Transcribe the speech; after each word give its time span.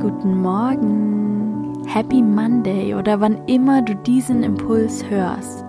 Guten 0.00 0.40
Morgen, 0.42 1.84
Happy 1.88 2.22
Monday 2.22 2.94
oder 2.94 3.20
wann 3.20 3.44
immer 3.48 3.82
du 3.82 3.96
diesen 3.96 4.44
Impuls 4.44 5.04
hörst. 5.10 5.64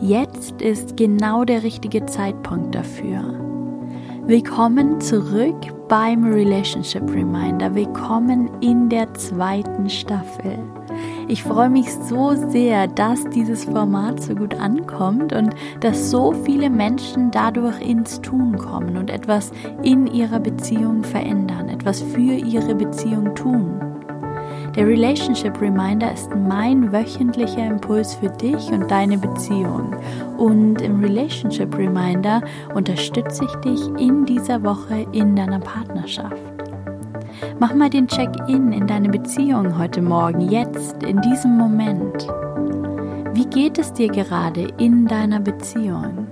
Jetzt 0.00 0.60
ist 0.60 0.96
genau 0.96 1.44
der 1.44 1.62
richtige 1.62 2.04
Zeitpunkt 2.06 2.74
dafür. 2.74 3.47
Willkommen 4.28 5.00
zurück 5.00 5.56
beim 5.88 6.30
Relationship 6.30 7.10
Reminder. 7.10 7.74
Willkommen 7.74 8.50
in 8.60 8.90
der 8.90 9.14
zweiten 9.14 9.88
Staffel. 9.88 10.58
Ich 11.28 11.42
freue 11.42 11.70
mich 11.70 11.90
so 11.90 12.34
sehr, 12.34 12.88
dass 12.88 13.24
dieses 13.30 13.64
Format 13.64 14.22
so 14.22 14.34
gut 14.34 14.54
ankommt 14.54 15.32
und 15.32 15.54
dass 15.80 16.10
so 16.10 16.32
viele 16.44 16.68
Menschen 16.68 17.30
dadurch 17.30 17.80
ins 17.80 18.20
Tun 18.20 18.58
kommen 18.58 18.98
und 18.98 19.08
etwas 19.08 19.50
in 19.82 20.06
ihrer 20.06 20.40
Beziehung 20.40 21.04
verändern, 21.04 21.70
etwas 21.70 22.02
für 22.02 22.34
ihre 22.34 22.74
Beziehung 22.74 23.34
tun. 23.34 23.97
Der 24.78 24.86
Relationship 24.86 25.60
Reminder 25.60 26.12
ist 26.12 26.30
mein 26.36 26.92
wöchentlicher 26.92 27.66
Impuls 27.66 28.14
für 28.14 28.28
dich 28.28 28.70
und 28.70 28.88
deine 28.88 29.18
Beziehung. 29.18 29.96
Und 30.36 30.80
im 30.82 31.00
Relationship 31.00 31.76
Reminder 31.76 32.42
unterstütze 32.76 33.44
ich 33.44 33.54
dich 33.56 33.80
in 34.00 34.24
dieser 34.24 34.62
Woche 34.62 35.04
in 35.10 35.34
deiner 35.34 35.58
Partnerschaft. 35.58 36.36
Mach 37.58 37.74
mal 37.74 37.90
den 37.90 38.06
Check-in 38.06 38.70
in 38.70 38.86
deine 38.86 39.08
Beziehung 39.08 39.76
heute 39.76 40.00
Morgen, 40.00 40.42
jetzt, 40.42 41.02
in 41.02 41.20
diesem 41.22 41.56
Moment. 41.56 42.28
Wie 43.34 43.46
geht 43.46 43.80
es 43.80 43.92
dir 43.92 44.06
gerade 44.06 44.68
in 44.78 45.08
deiner 45.08 45.40
Beziehung? 45.40 46.28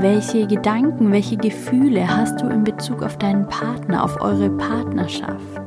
Welche 0.00 0.46
Gedanken, 0.46 1.10
welche 1.12 1.38
Gefühle 1.38 2.14
hast 2.14 2.42
du 2.42 2.46
in 2.48 2.62
Bezug 2.62 3.02
auf 3.02 3.16
deinen 3.16 3.46
Partner, 3.46 4.04
auf 4.04 4.20
eure 4.20 4.50
Partnerschaft? 4.50 5.63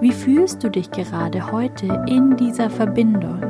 Wie 0.00 0.12
fühlst 0.12 0.62
du 0.62 0.70
dich 0.70 0.92
gerade 0.92 1.50
heute 1.50 2.04
in 2.06 2.36
dieser 2.36 2.70
Verbindung? 2.70 3.42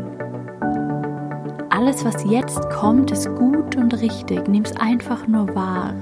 Alles, 1.68 2.06
was 2.06 2.24
jetzt 2.24 2.70
kommt, 2.70 3.10
ist 3.10 3.28
gut 3.36 3.76
und 3.76 3.92
richtig. 4.00 4.48
Nimm 4.48 4.62
es 4.62 4.74
einfach 4.76 5.26
nur 5.26 5.54
wahr. 5.54 5.92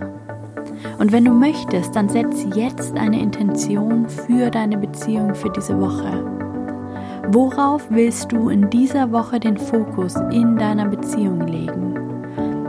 Und 0.98 1.10
wenn 1.10 1.24
du 1.24 1.32
möchtest, 1.32 1.96
dann 1.96 2.08
setz 2.08 2.46
jetzt 2.54 2.96
eine 2.96 3.20
Intention 3.20 4.08
für 4.08 4.48
deine 4.50 4.78
Beziehung 4.78 5.34
für 5.34 5.50
diese 5.50 5.80
Woche. 5.80 6.24
Worauf 7.32 7.90
willst 7.90 8.30
du 8.30 8.48
in 8.48 8.70
dieser 8.70 9.10
Woche 9.10 9.40
den 9.40 9.56
Fokus 9.56 10.14
in 10.30 10.56
deiner 10.56 10.86
Beziehung 10.86 11.40
legen? 11.40 12.05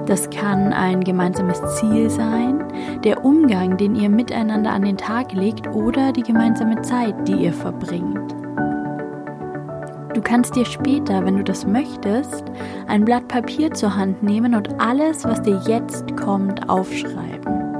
Das 0.08 0.30
kann 0.30 0.72
ein 0.72 1.04
gemeinsames 1.04 1.62
Ziel 1.76 2.10
sein, 2.10 2.64
der 3.04 3.26
Umgang, 3.26 3.76
den 3.76 3.94
ihr 3.94 4.10
miteinander 4.10 4.72
an 4.72 4.84
den 4.84 4.96
Tag 4.96 5.34
legt 5.34 5.68
oder 5.76 6.14
die 6.14 6.24
gemeinsame 6.24 6.82
Zeit, 6.82 7.28
die 7.28 7.34
ihr 7.34 7.52
verbringt. 7.52 8.34
Du 10.14 10.22
kannst 10.22 10.56
dir 10.56 10.66
später, 10.66 11.26
wenn 11.26 11.36
du 11.36 11.44
das 11.44 11.68
möchtest, 11.68 12.46
ein 12.88 13.04
Blatt 13.04 13.28
Papier 13.28 13.74
zur 13.74 13.98
Hand 13.98 14.24
nehmen 14.24 14.56
und 14.56 14.80
alles, 14.80 15.26
was 15.26 15.42
dir 15.42 15.62
jetzt 15.68 16.16
kommt, 16.16 16.70
aufschreiben. 16.70 17.76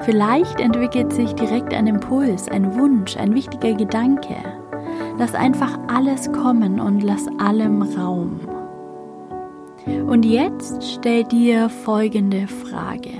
Vielleicht 0.00 0.58
entwickelt 0.58 1.12
sich 1.12 1.34
direkt 1.34 1.74
ein 1.74 1.86
Impuls, 1.86 2.48
ein 2.48 2.74
Wunsch, 2.76 3.14
ein 3.18 3.34
wichtiger 3.34 3.74
Gedanke. 3.74 4.36
Lass 5.18 5.34
einfach 5.34 5.78
alles 5.94 6.32
kommen 6.32 6.80
und 6.80 7.02
lass 7.02 7.26
allem 7.38 7.82
Raum. 7.82 8.55
Und 9.86 10.24
jetzt 10.24 10.82
stell 10.94 11.24
dir 11.24 11.68
folgende 11.68 12.48
Frage. 12.48 13.10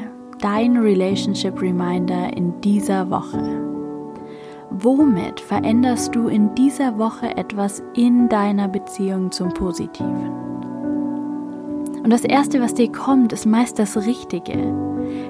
Dein 0.40 0.76
Relationship 0.76 1.60
Reminder 1.62 2.36
in 2.36 2.60
dieser 2.60 3.08
Woche. 3.08 3.62
Womit 4.70 5.40
veränderst 5.40 6.14
du 6.14 6.28
in 6.28 6.54
dieser 6.54 6.98
Woche 6.98 7.36
etwas 7.36 7.82
in 7.94 8.28
deiner 8.28 8.68
Beziehung 8.68 9.30
zum 9.30 9.50
Positiven? 9.50 10.30
Und 12.02 12.10
das 12.10 12.24
Erste, 12.24 12.60
was 12.60 12.74
dir 12.74 12.90
kommt, 12.90 13.32
ist 13.32 13.46
meist 13.46 13.78
das 13.78 13.96
Richtige. 13.96 14.74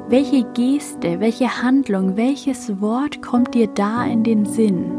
Welche 0.09 0.45
Geste, 0.55 1.21
welche 1.21 1.63
Handlung, 1.63 2.17
welches 2.17 2.81
Wort 2.81 3.23
kommt 3.23 3.55
dir 3.55 3.67
da 3.67 4.05
in 4.05 4.25
den 4.25 4.47
Sinn? 4.47 4.91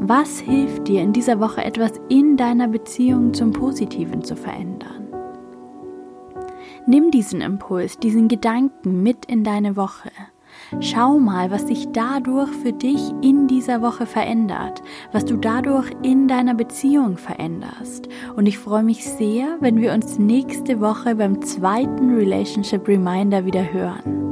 Was 0.00 0.38
hilft 0.38 0.88
dir 0.88 1.02
in 1.02 1.12
dieser 1.12 1.40
Woche 1.40 1.64
etwas 1.64 1.92
in 2.08 2.36
deiner 2.36 2.68
Beziehung 2.68 3.34
zum 3.34 3.52
Positiven 3.52 4.22
zu 4.22 4.36
verändern? 4.36 5.07
Nimm 6.88 7.12
diesen 7.12 7.40
Impuls, 7.40 7.98
diesen 7.98 8.26
Gedanken 8.26 9.02
mit 9.02 9.26
in 9.26 9.44
deine 9.44 9.76
Woche 9.76 10.10
Schau 10.80 11.18
mal, 11.18 11.50
was 11.50 11.66
sich 11.66 11.88
dadurch 11.92 12.50
für 12.50 12.72
dich 12.72 13.00
in 13.22 13.46
dieser 13.48 13.80
Woche 13.80 14.04
verändert, 14.04 14.82
was 15.12 15.24
du 15.24 15.36
dadurch 15.36 15.90
in 16.02 16.28
deiner 16.28 16.54
Beziehung 16.54 17.16
veränderst. 17.16 18.08
Und 18.36 18.46
ich 18.46 18.58
freue 18.58 18.82
mich 18.82 19.04
sehr, 19.04 19.56
wenn 19.60 19.80
wir 19.80 19.92
uns 19.92 20.18
nächste 20.18 20.80
Woche 20.80 21.14
beim 21.14 21.40
zweiten 21.42 22.14
Relationship 22.14 22.86
Reminder 22.86 23.46
wieder 23.46 23.72
hören. 23.72 24.27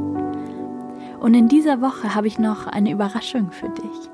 Und 1.20 1.34
in 1.34 1.48
dieser 1.48 1.80
Woche 1.80 2.14
habe 2.14 2.26
ich 2.26 2.38
noch 2.38 2.66
eine 2.66 2.90
Überraschung 2.90 3.50
für 3.50 3.68
dich. 3.68 4.10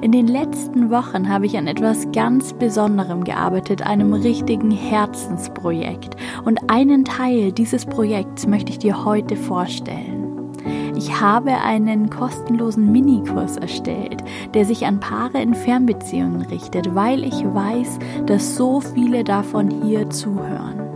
In 0.00 0.12
den 0.12 0.26
letzten 0.26 0.90
Wochen 0.90 1.28
habe 1.28 1.46
ich 1.46 1.56
an 1.56 1.66
etwas 1.66 2.10
ganz 2.12 2.52
Besonderem 2.52 3.24
gearbeitet, 3.24 3.82
einem 3.82 4.12
richtigen 4.12 4.70
Herzensprojekt. 4.70 6.16
Und 6.44 6.70
einen 6.70 7.04
Teil 7.04 7.52
dieses 7.52 7.86
Projekts 7.86 8.46
möchte 8.46 8.70
ich 8.70 8.78
dir 8.78 9.04
heute 9.04 9.36
vorstellen. 9.36 10.52
Ich 10.96 11.20
habe 11.20 11.52
einen 11.52 12.10
kostenlosen 12.10 12.92
Minikurs 12.92 13.56
erstellt, 13.56 14.22
der 14.54 14.64
sich 14.64 14.86
an 14.86 15.00
Paare 15.00 15.40
in 15.40 15.54
Fernbeziehungen 15.54 16.42
richtet, 16.42 16.94
weil 16.94 17.24
ich 17.24 17.42
weiß, 17.42 17.98
dass 18.26 18.56
so 18.56 18.80
viele 18.80 19.24
davon 19.24 19.82
hier 19.82 20.10
zuhören. 20.10 20.91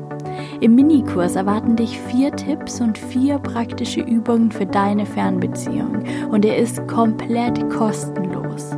Im 0.61 0.75
Minikurs 0.75 1.37
erwarten 1.37 1.77
dich 1.77 2.01
vier 2.01 2.33
Tipps 2.33 2.81
und 2.81 2.97
vier 2.97 3.39
praktische 3.39 4.01
Übungen 4.01 4.51
für 4.51 4.65
deine 4.65 5.05
Fernbeziehung 5.05 6.03
und 6.31 6.45
er 6.47 6.57
ist 6.57 6.87
komplett 6.89 7.69
kostenlos. 7.69 8.71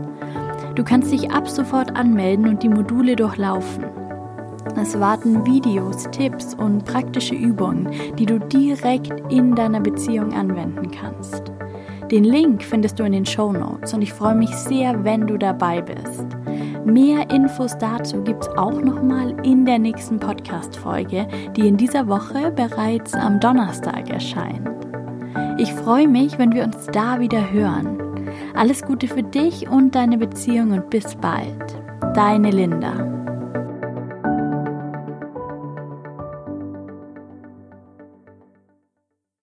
Du 0.75 0.83
kannst 0.83 1.13
dich 1.13 1.31
ab 1.31 1.49
sofort 1.49 1.95
anmelden 1.97 2.49
und 2.49 2.63
die 2.63 2.69
Module 2.69 3.15
durchlaufen. 3.15 3.85
Es 4.81 4.99
warten 4.99 5.47
Videos, 5.47 6.09
Tipps 6.11 6.55
und 6.55 6.85
praktische 6.85 7.35
Übungen, 7.35 7.89
die 8.19 8.27
du 8.27 8.39
direkt 8.39 9.13
in 9.31 9.55
deiner 9.55 9.81
Beziehung 9.81 10.33
anwenden 10.33 10.91
kannst. 10.91 11.53
Den 12.11 12.25
Link 12.25 12.63
findest 12.63 12.99
du 12.99 13.05
in 13.05 13.13
den 13.13 13.27
Show 13.27 13.53
Notes 13.53 13.95
und 13.95 14.03
ich 14.03 14.13
freue 14.13 14.35
mich 14.35 14.51
sehr, 14.51 15.05
wenn 15.05 15.27
du 15.27 15.37
dabei 15.37 15.83
bist. 15.83 16.38
Mehr 16.89 17.29
Infos 17.29 17.77
dazu 17.77 18.25
gibt 18.25 18.45
es 18.45 18.49
auch 18.57 18.81
nochmal 18.81 19.37
in 19.45 19.67
der 19.67 19.79
nächsten 19.79 20.19
Podcast-Folge, 20.19 21.29
die 21.55 21.69
in 21.69 21.77
dieser 21.77 22.09
Woche 22.09 22.51
bereits 22.51 23.13
am 23.13 23.41
Donnerstag 23.41 24.09
erscheint. 24.09 24.67
Ich 25.59 25.71
freue 25.75 26.09
mich, 26.09 26.39
wenn 26.39 26.55
wir 26.55 26.65
uns 26.65 26.87
da 26.87 27.21
wieder 27.21 27.53
hören. 27.53 27.99
Alles 28.55 28.83
Gute 28.83 29.07
für 29.07 29.23
dich 29.23 29.69
und 29.69 29.95
deine 29.95 30.17
Beziehung 30.17 30.71
und 30.71 30.89
bis 30.89 31.15
bald. 31.17 31.77
Deine 32.15 32.51
Linda. 32.51 33.18